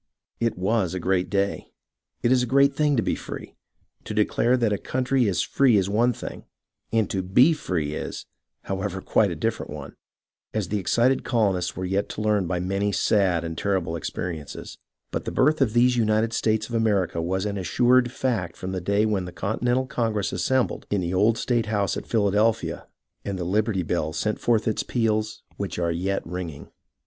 It 0.39 0.57
was 0.57 0.95
a 0.95 0.99
great 0.99 1.29
day. 1.29 1.73
It 2.23 2.31
is 2.31 2.41
a 2.41 2.47
great 2.47 2.73
thing 2.73 2.97
to 2.97 3.03
be 3.03 3.13
free. 3.13 3.53
To 4.05 4.15
declare 4.15 4.57
that 4.57 4.73
a 4.73 4.79
county 4.79 5.27
is 5.27 5.43
free 5.43 5.77
is 5.77 5.91
one 5.91 6.11
thing, 6.11 6.45
and 6.91 7.07
to 7.11 7.21
be 7.21 7.53
free 7.53 7.93
is, 7.93 8.25
however, 8.63 8.99
quite 8.99 9.29
a 9.29 9.35
different 9.35 9.69
one, 9.69 9.95
as 10.55 10.69
the 10.69 10.79
excited 10.79 11.23
colonists 11.23 11.75
were 11.75 11.85
yet 11.85 12.09
to 12.09 12.21
learn 12.23 12.47
by 12.47 12.59
many 12.59 12.91
sad 12.91 13.43
and 13.43 13.55
terrible 13.55 13.95
experiences; 13.95 14.79
but 15.11 15.25
the 15.25 15.31
birth 15.31 15.61
of 15.61 15.73
these 15.73 15.95
United 15.97 16.33
States 16.33 16.67
of 16.67 16.73
America 16.73 17.21
was 17.21 17.45
an 17.45 17.59
assured 17.59 18.11
fact 18.11 18.57
from 18.57 18.71
the 18.71 18.81
day 18.81 19.05
when 19.05 19.25
the 19.25 19.31
Continental 19.31 19.85
Congress 19.85 20.31
assem 20.31 20.61
INDEPENDENCE 20.61 20.87
93 20.89 20.89
bled 20.91 20.95
in 20.95 21.01
the 21.01 21.13
old 21.13 21.37
State 21.37 21.67
House 21.67 21.95
at 21.95 22.07
Philadelphia, 22.07 22.87
and 23.23 23.37
the" 23.37 23.43
Liberty 23.55 23.83
Bell" 23.83 24.13
sent 24.13 24.39
forth 24.39 24.67
its 24.67 24.81
peals 24.81 25.43
which 25.57 25.77
are 25.77 25.91
yet 25.91 26.25
ringing. 26.25 26.71